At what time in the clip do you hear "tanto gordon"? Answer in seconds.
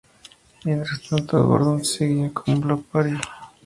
1.07-1.85